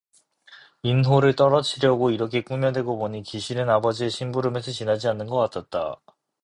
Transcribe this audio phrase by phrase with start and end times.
[0.81, 6.01] 인호를 떨어치려고 이렇게 꾸며 대고 보니 기실은 아버지의 심부름에서 지나지 않는 것 같았다.